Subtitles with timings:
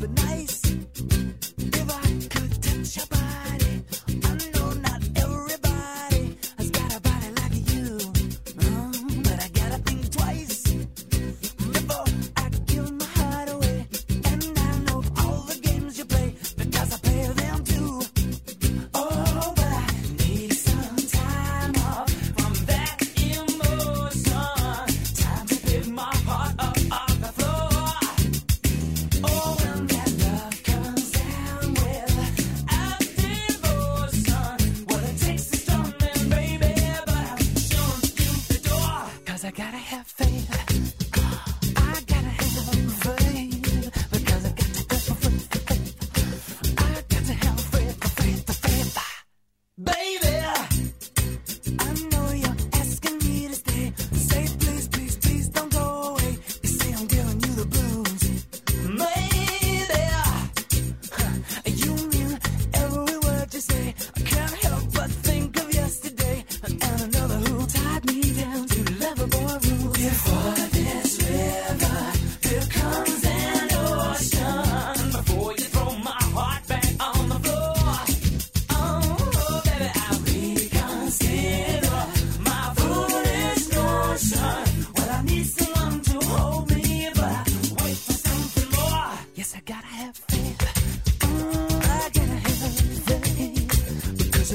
[0.00, 0.69] super nice.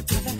[0.07, 0.34] to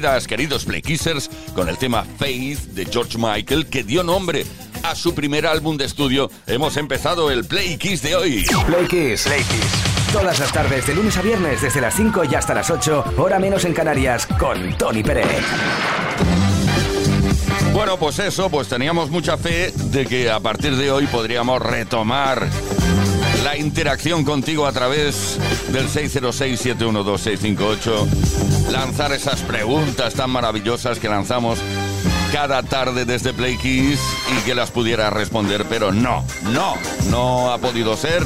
[0.00, 4.46] Queridos Playkissers, con el tema Faith de George Michael, que dio nombre
[4.82, 8.46] a su primer álbum de estudio, hemos empezado el Play Kiss de hoy.
[8.66, 9.24] Play Kiss.
[9.24, 10.10] Play Kiss.
[10.10, 13.38] Todas las tardes, de lunes a viernes, desde las 5 y hasta las 8, hora
[13.38, 15.44] menos en Canarias, con Tony Pérez.
[17.74, 22.48] Bueno, pues eso, pues teníamos mucha fe de que a partir de hoy podríamos retomar
[23.44, 25.38] la interacción contigo a través
[25.72, 31.58] del 606-712-658, lanzar esas preguntas tan maravillosas que lanzamos
[32.32, 34.00] cada tarde desde Play Kiss
[34.36, 36.74] y que las pudiera responder, pero no, no,
[37.10, 38.24] no ha podido ser.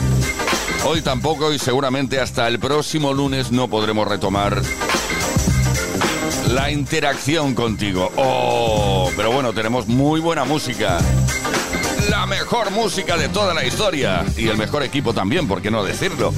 [0.87, 4.63] Hoy tampoco y seguramente hasta el próximo lunes no podremos retomar
[6.49, 8.11] la interacción contigo.
[8.17, 10.99] Oh, pero bueno, tenemos muy buena música
[12.11, 15.85] la mejor música de toda la historia y el mejor equipo también, por qué no
[15.85, 16.33] decirlo.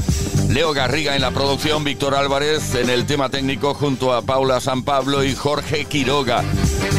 [0.56, 4.84] Leo Garriga en la producción, Víctor Álvarez en el tema técnico junto a Paula San
[4.84, 6.43] Pablo y Jorge Quiroga.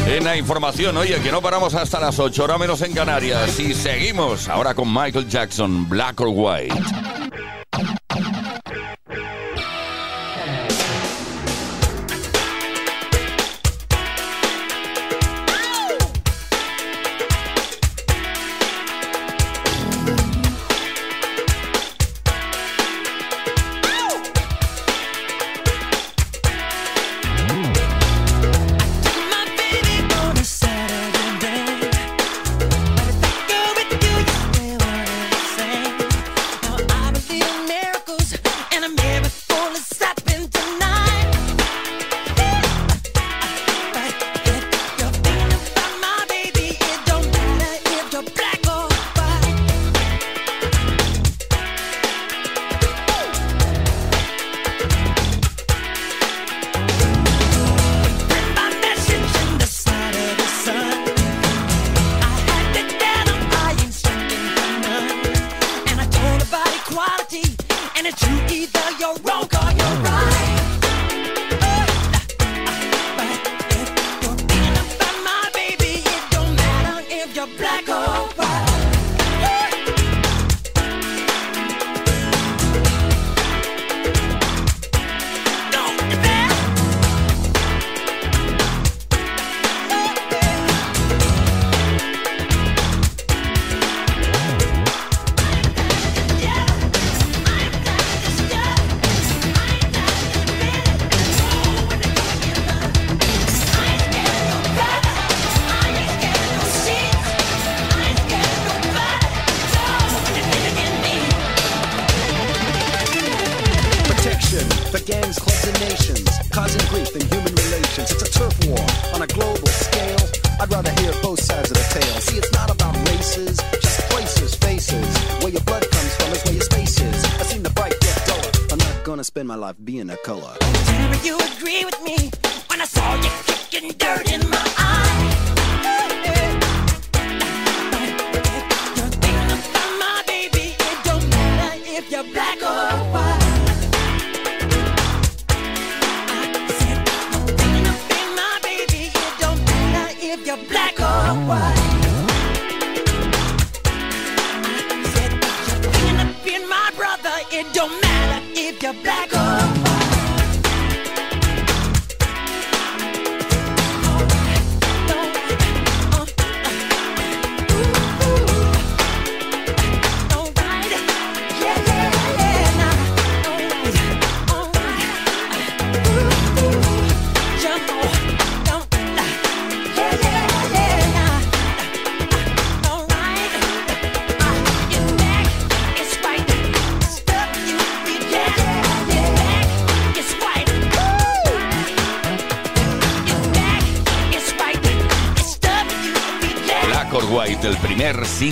[0.06, 3.74] En la información, oye, que no paramos hasta las 8 horas menos en Canarias y
[3.74, 7.17] seguimos ahora con Michael Jackson, Black or White.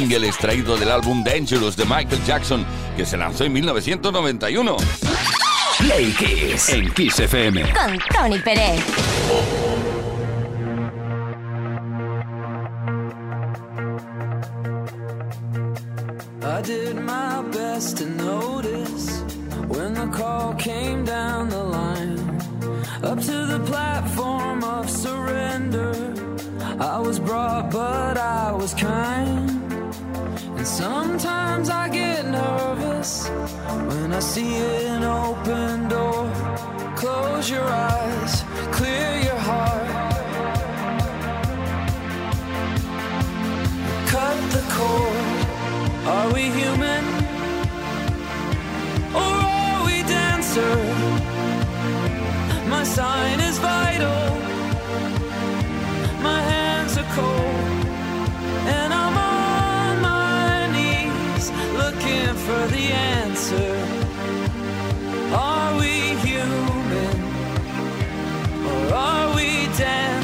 [0.06, 2.64] single extraído del álbum Dangerous de Michael Jackson,
[2.96, 4.76] que se lanzó en 1991.
[5.78, 8.84] Play Kiss en Kiss FM con Tony Pérez.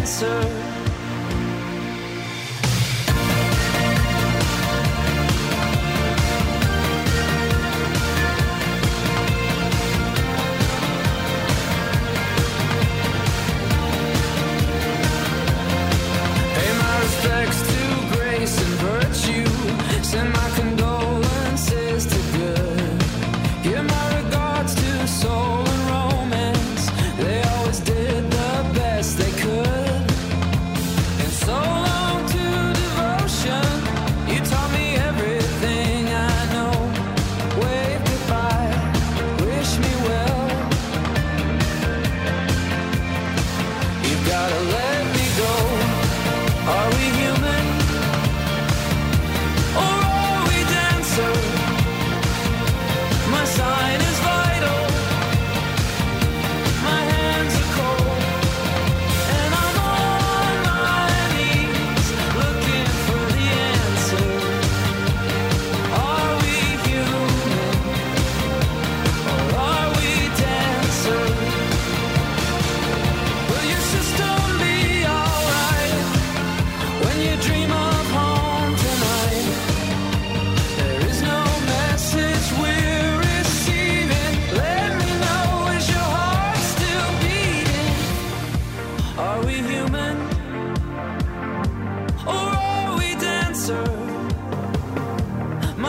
[0.02, 0.81] answer.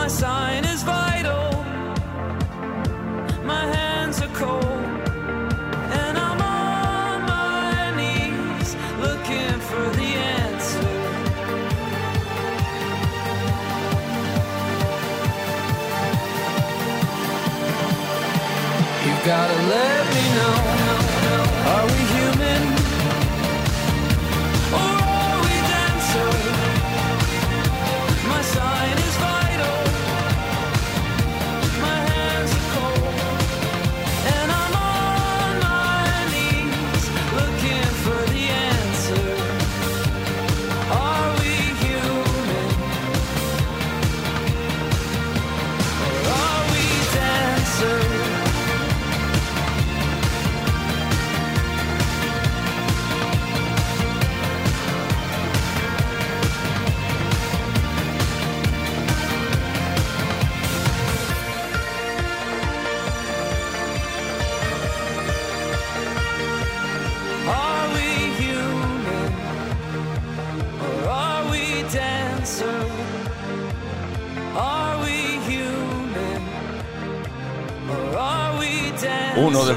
[0.08, 0.63] sign.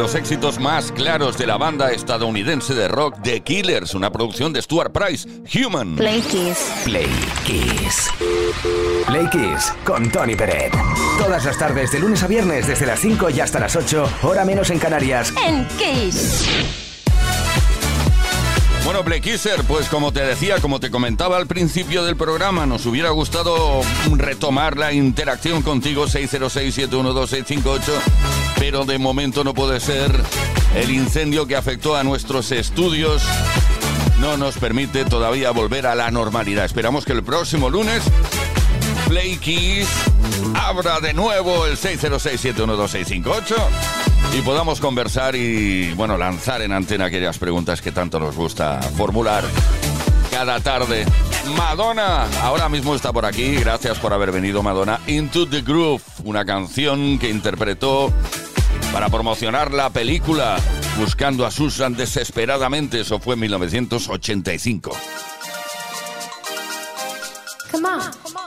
[0.07, 4.61] Los éxitos más claros de la banda estadounidense de rock The Killers, una producción de
[4.61, 5.97] Stuart Price, Human.
[5.97, 6.71] Play Kiss.
[6.85, 7.09] Play
[7.45, 8.09] Kiss.
[9.05, 10.71] Play Kiss con Tony Peret.
[11.17, 14.45] Todas las tardes, de lunes a viernes, desde las 5 y hasta las 8, hora
[14.45, 15.33] menos en Canarias.
[15.45, 16.86] En Kiss.
[18.87, 22.85] Bueno, Play Kisser, pues como te decía, como te comentaba al principio del programa, nos
[22.85, 23.81] hubiera gustado
[24.15, 27.81] retomar la interacción contigo 606-712-658,
[28.57, 30.09] pero de momento no puede ser.
[30.73, 33.23] El incendio que afectó a nuestros estudios
[34.21, 36.63] no nos permite todavía volver a la normalidad.
[36.63, 38.03] Esperamos que el próximo lunes
[39.09, 39.85] Play
[40.55, 47.81] abra de nuevo el 606-712-658 y podamos conversar y, bueno, lanzar en antena aquellas preguntas
[47.81, 49.43] que tanto nos gusta formular
[50.31, 51.05] cada tarde.
[51.57, 56.45] Madonna, ahora mismo está por aquí, gracias por haber venido Madonna, Into the Groove, una
[56.45, 58.11] canción que interpretó
[58.91, 60.57] para promocionar la película
[60.97, 64.97] Buscando a Susan desesperadamente, eso fue en 1985.
[67.71, 68.46] Come on.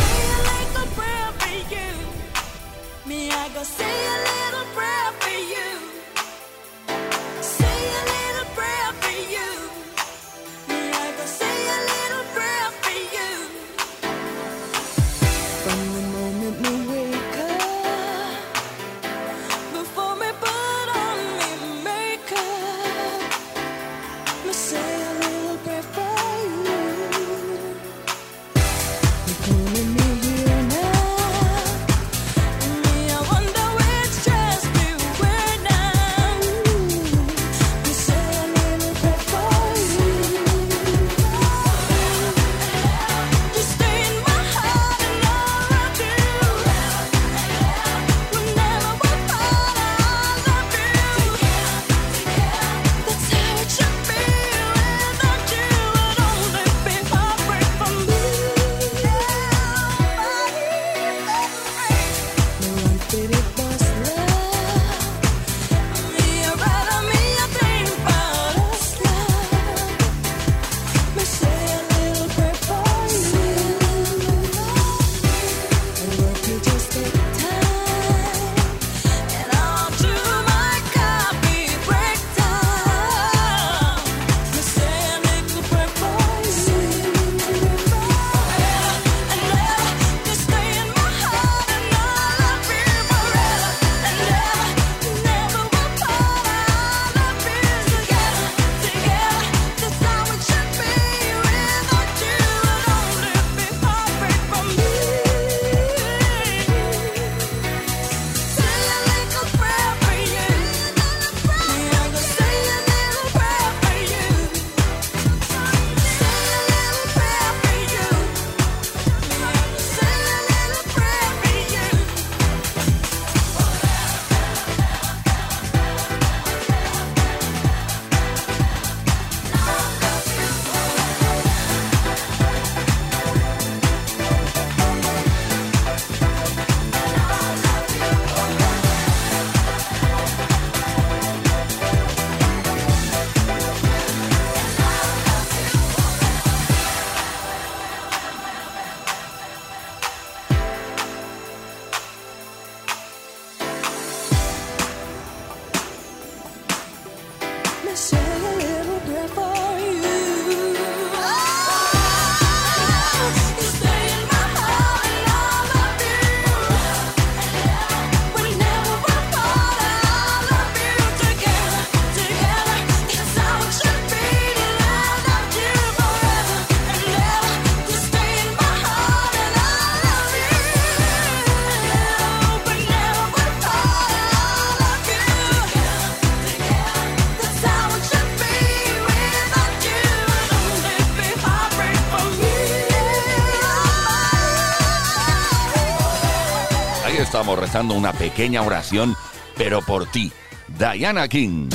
[197.21, 199.15] Estamos rezando una pequeña oración,
[199.55, 200.31] pero por ti,
[200.67, 201.69] Diana King.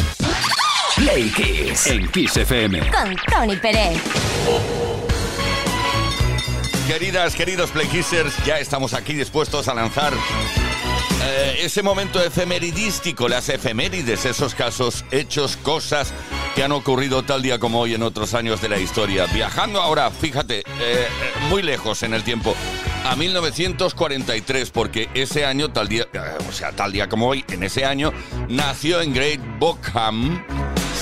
[0.96, 1.86] Play Kiss.
[1.86, 2.80] En Kiss FM.
[2.90, 4.02] Con Tony Pérez.
[6.86, 10.12] Queridas, queridos Playkissers, ya estamos aquí dispuestos a lanzar
[11.24, 16.12] eh, ese momento efemeridístico, las efemérides, esos casos, hechos, cosas
[16.54, 19.26] que han ocurrido tal día como hoy en otros años de la historia.
[19.26, 21.08] Viajando ahora, fíjate, eh, eh,
[21.50, 22.54] muy lejos en el tiempo,
[23.06, 27.62] a 1943, porque ese año, tal día, eh, o sea, tal día como hoy, en
[27.62, 28.12] ese año,
[28.48, 30.42] nació en Great Bockham,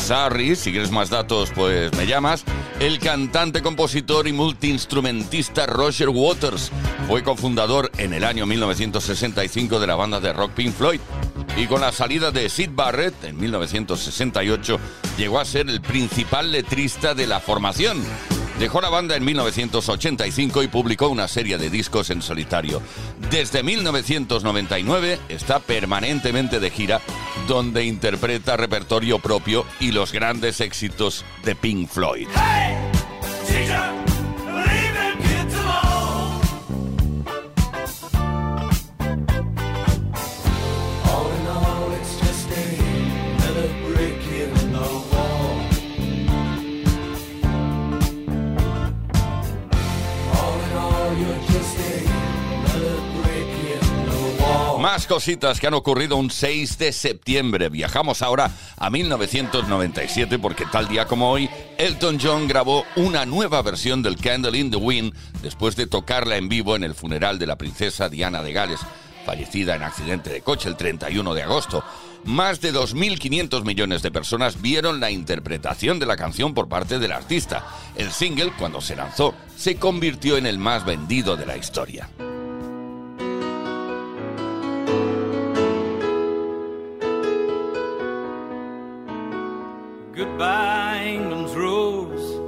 [0.07, 2.45] Surrey, si quieres más datos, pues me llamas.
[2.79, 6.71] El cantante, compositor y multiinstrumentista Roger Waters
[7.09, 11.01] fue cofundador en el año 1965 de la banda de rock Pink Floyd.
[11.57, 14.79] Y con la salida de Sid Barrett en 1968
[15.17, 18.03] llegó a ser el principal letrista de la formación.
[18.59, 22.81] Dejó la banda en 1985 y publicó una serie de discos en solitario.
[23.31, 27.01] Desde 1999 está permanentemente de gira,
[27.49, 32.29] donde interpreta repertorio propio y los grandes éxitos de Pink Floyd.
[54.85, 57.71] Más cositas que han ocurrido un 6 de septiembre.
[57.71, 64.03] Viajamos ahora a 1997 porque tal día como hoy, Elton John grabó una nueva versión
[64.03, 67.57] del Candle in the Wind después de tocarla en vivo en el funeral de la
[67.57, 68.81] princesa Diana de Gales.
[69.25, 71.83] fallecida en accidente de coche el 31 de agosto.
[72.25, 77.13] Más de 2.500 millones de personas vieron la interpretación de la canción por parte del
[77.13, 77.67] artista.
[77.97, 82.11] El single, cuando se lanzó, se convirtió en el más vendido de la historia.
[90.35, 92.41] Goodbye, England's rose.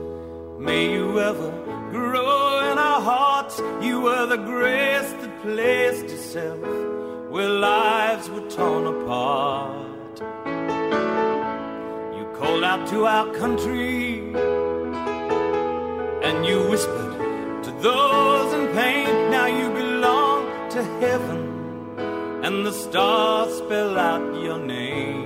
[0.59, 1.51] May you ever
[1.93, 3.61] grow in our hearts.
[3.81, 6.59] You were the grace that placed itself
[7.31, 10.19] where lives were torn apart.
[12.17, 14.35] You called out to our country
[16.27, 19.31] and you whispered to those in pain.
[19.31, 21.41] Now you belong to heaven,
[22.43, 25.26] and the stars spell out your name.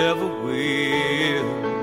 [0.00, 1.73] ever will.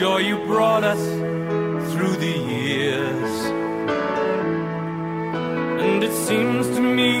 [0.00, 1.04] Joy you brought us
[1.92, 3.32] through the years.
[5.84, 7.16] And it seems to me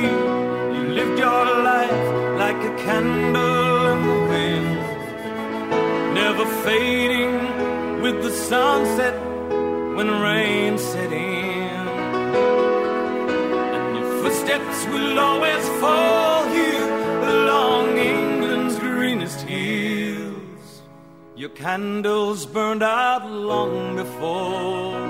[0.76, 2.02] you lived your life
[2.42, 4.78] like a candle in the wind,
[6.14, 9.16] never fading with the sunset
[9.96, 11.86] when rain set in.
[13.74, 16.39] And your footsteps will always fall
[21.60, 25.09] candles burned out long before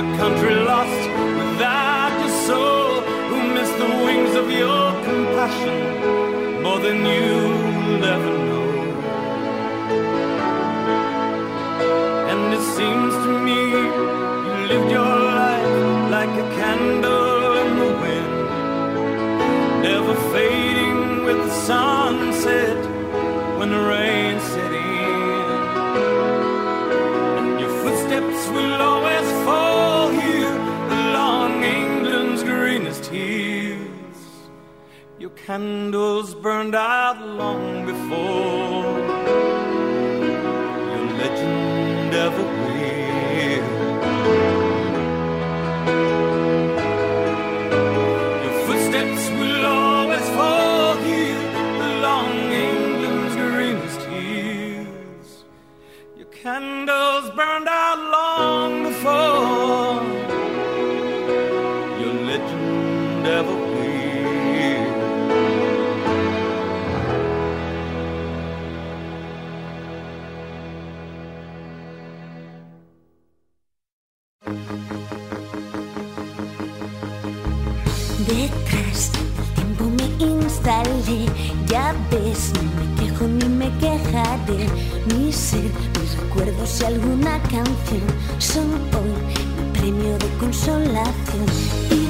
[0.00, 1.02] a country lost
[1.40, 5.78] without your soul, who missed the wings of your compassion
[6.62, 8.70] more than you'll ever know.
[12.30, 13.60] And it seems to me
[14.46, 15.74] you lived your life
[16.16, 18.34] like a candle in the wind,
[19.82, 22.80] never fading with the sunset
[23.58, 25.50] when the rain set in.
[27.38, 29.29] And your footsteps will always
[35.50, 39.19] candles burned out long before
[84.10, 84.68] me quejaré.
[85.06, 85.70] Mi ser,
[86.00, 88.02] mis recuerdos y alguna canción
[88.38, 89.12] son hoy
[89.56, 91.46] mi premio de consolación.
[91.90, 92.09] ¿Y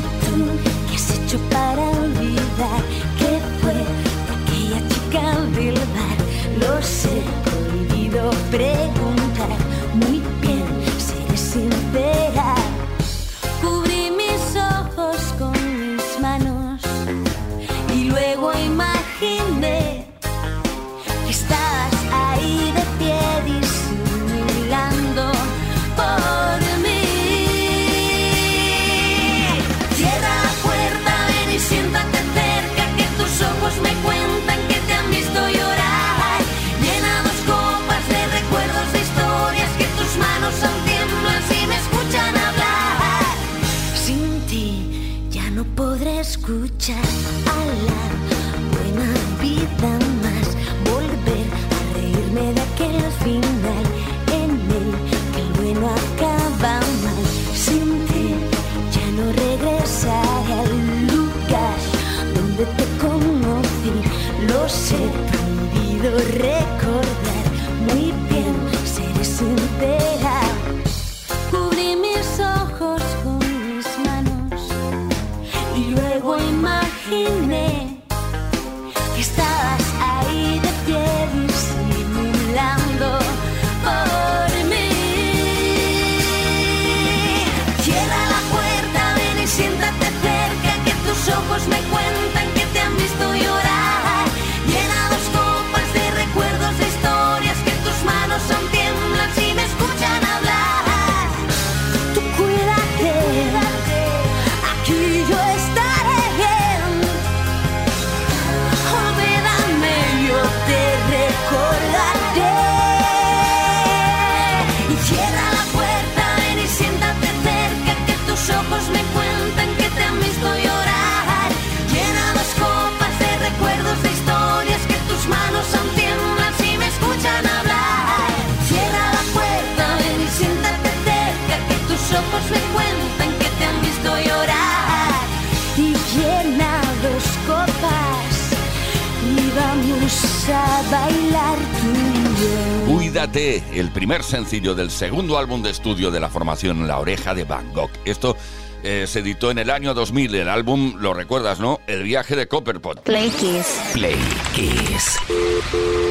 [143.59, 147.73] el primer sencillo del segundo álbum de estudio de la formación La Oreja de Van
[147.73, 147.91] Gogh.
[148.05, 148.37] Esto
[148.83, 150.35] eh, se editó en el año 2000.
[150.35, 151.81] El álbum, lo recuerdas, ¿no?
[151.87, 153.03] El viaje de Copperpot.
[153.03, 153.81] Play Kiss.
[153.93, 154.17] Play
[154.55, 155.19] Kiss.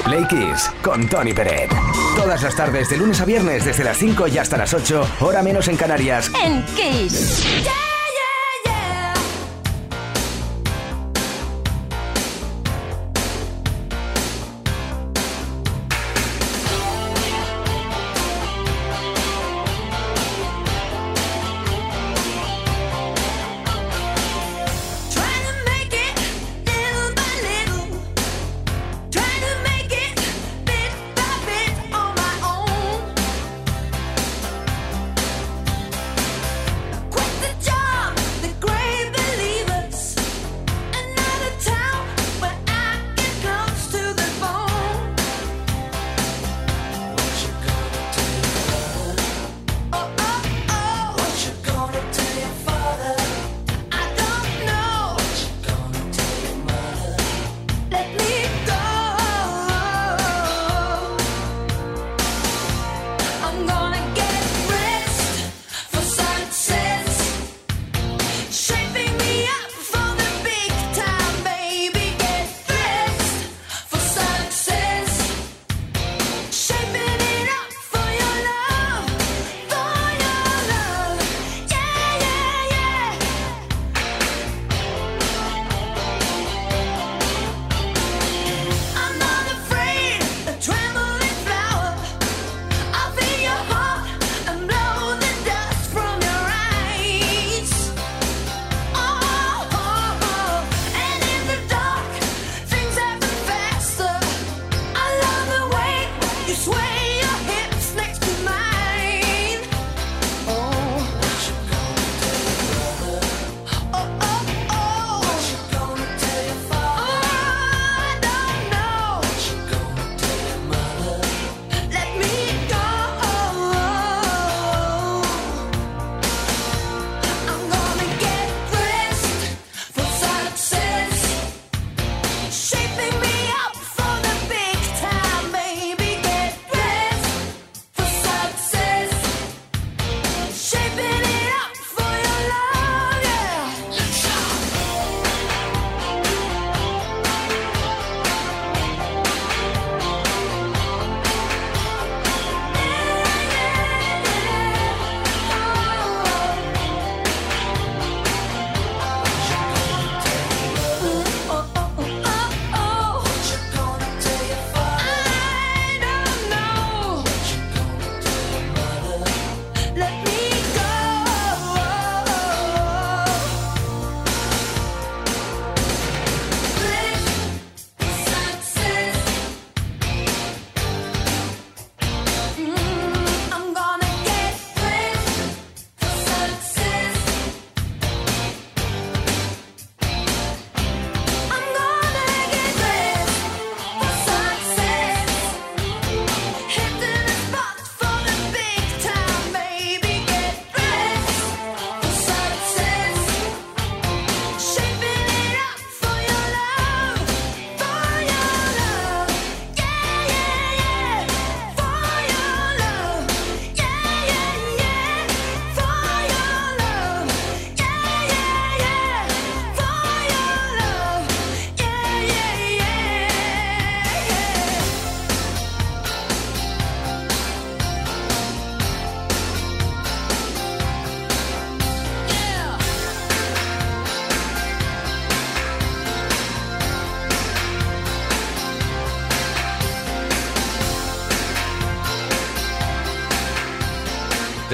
[0.03, 1.71] Play Kiss con Tony Peret.
[2.15, 5.41] Todas las tardes, de lunes a viernes, desde las 5 y hasta las 8, hora
[5.41, 6.31] menos en Canarias.
[6.43, 7.43] En Kiss.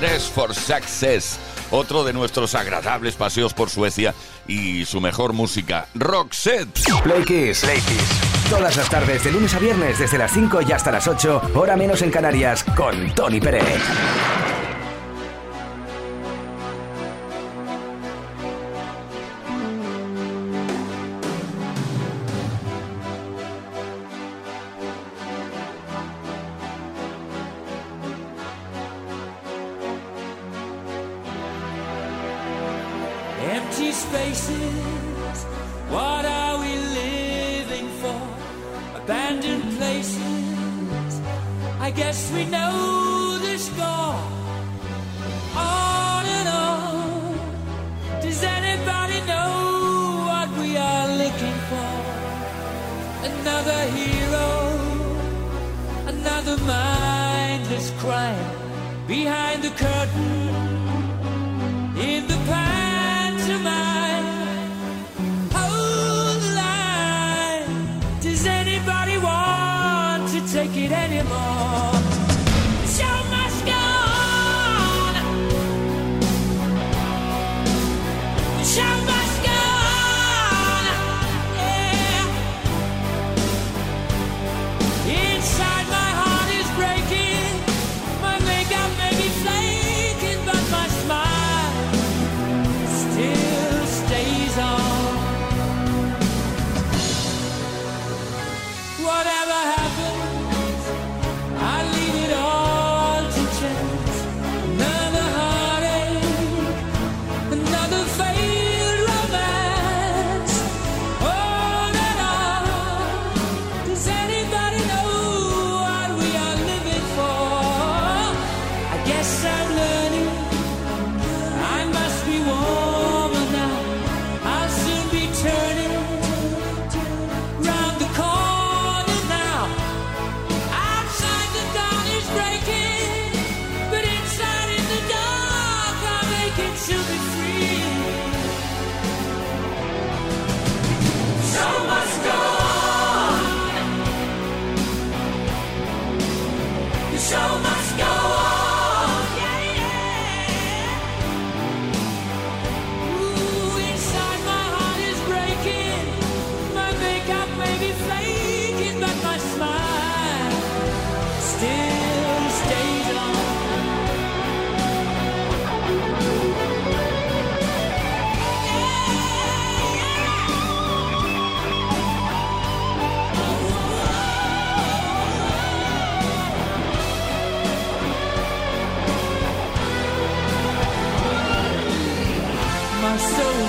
[0.05, 1.39] Dress for Success,
[1.71, 4.13] otro de nuestros agradables paseos por Suecia
[4.47, 6.79] y su mejor música, Roxette.
[7.01, 7.61] Play Kiss.
[7.61, 8.49] Play Kiss.
[8.51, 11.75] Todas las tardes, de lunes a viernes, desde las 5 y hasta las 8, hora
[11.75, 13.81] menos en Canarias, con Tony Pérez.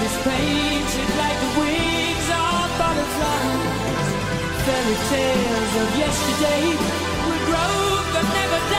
[0.07, 4.09] Is painted like the wings of butterflies.
[4.64, 6.64] Fairy tales of yesterday
[7.26, 7.74] will grow
[8.12, 8.76] but never die.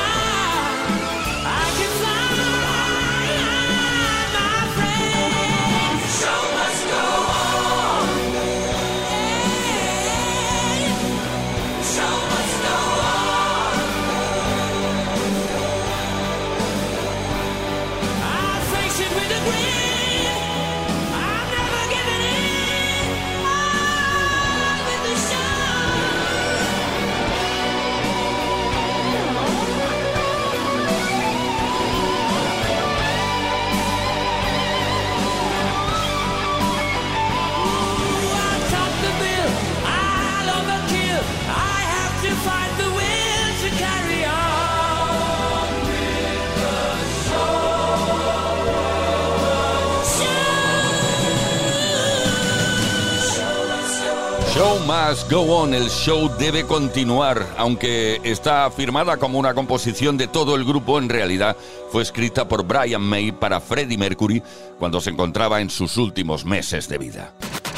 [54.67, 60.27] Show must go on, el show debe continuar, aunque está firmada como una composición de
[60.27, 61.55] todo el grupo, en realidad
[61.89, 64.43] fue escrita por Brian May para Freddie Mercury
[64.77, 67.33] cuando se encontraba en sus últimos meses de vida.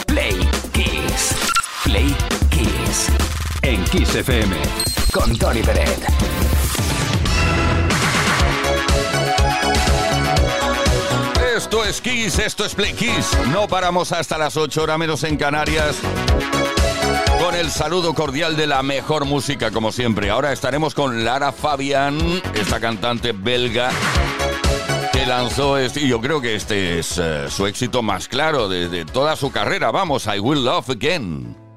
[0.07, 0.39] Play
[0.73, 1.35] Kiss.
[1.83, 2.15] Play
[2.49, 3.09] Kiss.
[3.61, 4.55] En Kiss FM.
[5.13, 5.99] Con Tony Pérez.
[11.55, 13.37] Esto es Kiss, esto es Play Kiss.
[13.51, 15.97] No paramos hasta las 8 horas menos en Canarias.
[17.39, 20.29] Con el saludo cordial de la mejor música, como siempre.
[20.29, 22.19] Ahora estaremos con Lara Fabian,
[22.53, 23.91] esta cantante belga
[25.13, 28.89] que lanzó este, y yo creo que este es eh, su éxito más claro de,
[28.89, 29.89] de toda su carrera.
[29.89, 31.68] Vamos, I Will Love Again.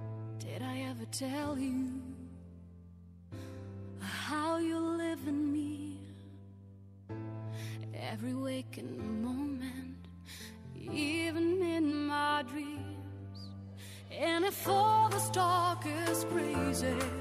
[15.33, 17.12] Talk is crazy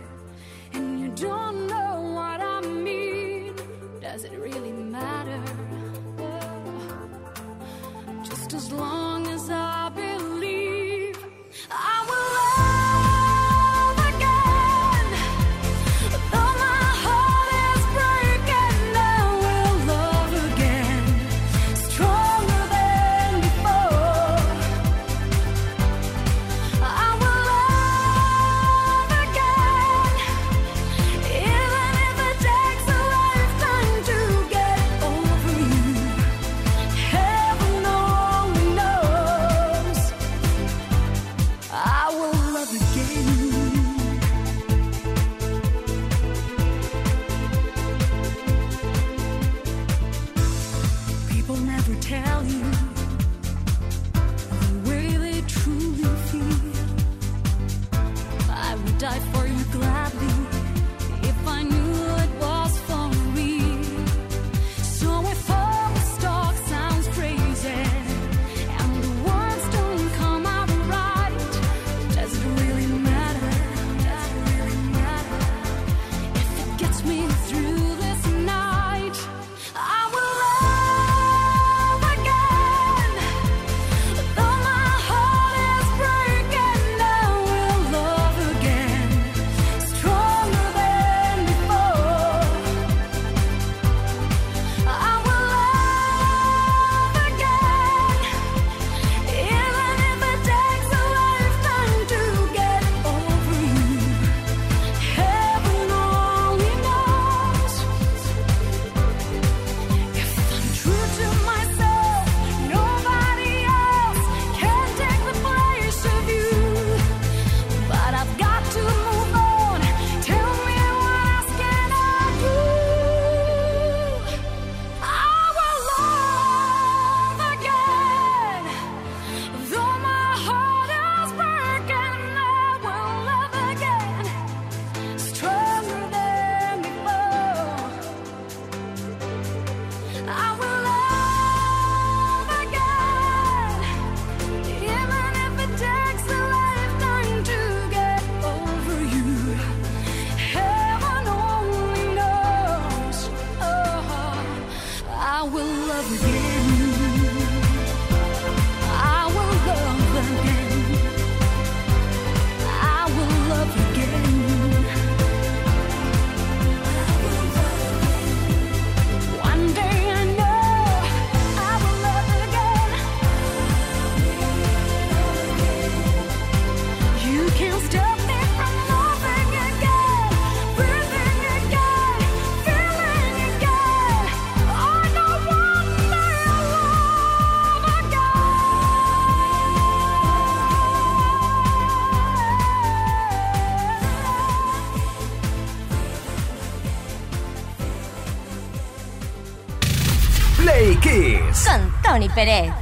[202.34, 202.81] Pérez.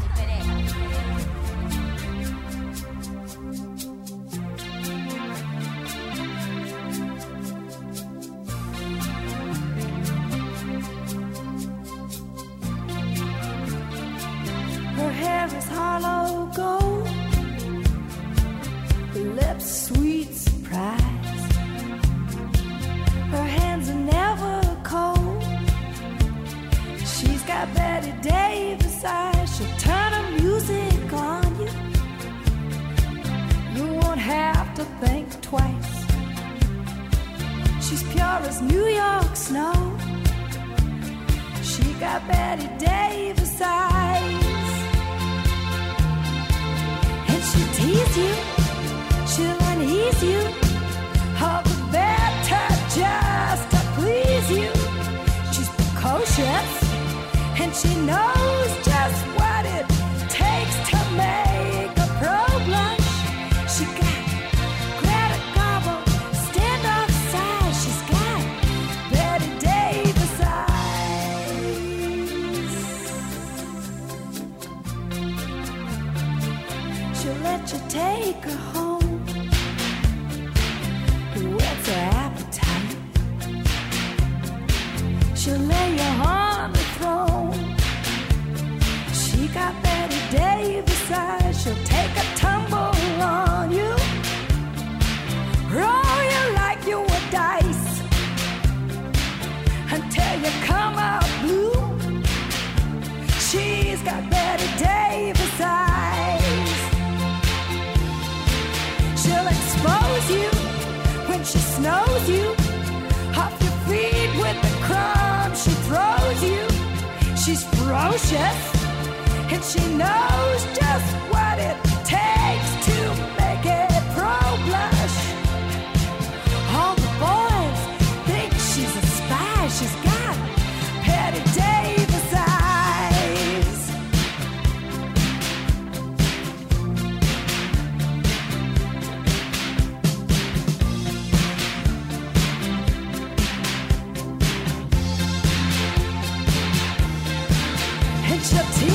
[148.44, 148.89] took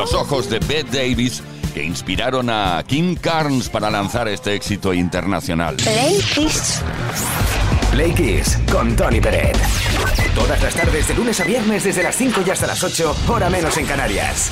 [0.00, 1.42] los ojos de Bette Davis
[1.74, 5.76] que inspiraron a Kim Carnes para lanzar este éxito internacional.
[5.76, 6.80] Play Kiss.
[7.90, 9.58] Play Kiss con Tony Pérez.
[10.34, 13.50] Todas las tardes de lunes a viernes desde las 5 y hasta las 8, hora
[13.50, 14.50] menos en Canarias.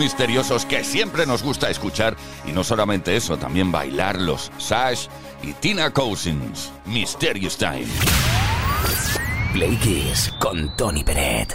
[0.00, 4.50] misteriosos que siempre nos gusta escuchar y no solamente eso, también bailarlos.
[4.56, 5.06] Sash
[5.42, 7.86] y Tina Cousins, Mysterious Time.
[9.52, 11.54] Play Kiss con Tony Peret.